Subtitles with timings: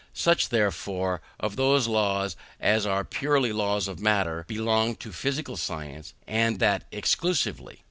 [0.15, 6.15] Such, however, of those laws as are purely laws of matter, belong to physical science,
[6.25, 7.77] and to that exclusively.